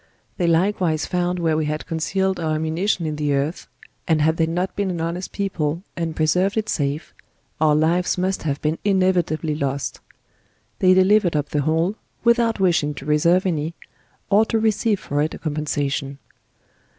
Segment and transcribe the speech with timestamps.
[0.37, 3.67] '1 hey likewise found where we had concealed our ammunition in the earth;
[4.07, 7.13] and had they not been an honest people, and preserved it safe,
[7.59, 9.99] our lives must have been inevitably lost;
[10.79, 13.75] they delivered up the whole, without wishing to reserve any,
[14.31, 16.17] or to receive for it a compen sation.